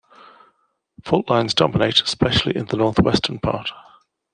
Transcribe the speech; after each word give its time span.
Fault 1.03 1.29
lines 1.29 1.53
dominate 1.53 2.01
especially 2.01 2.55
in 2.57 2.65
the 2.65 2.77
northwestern 2.77 3.37
part. 3.37 3.69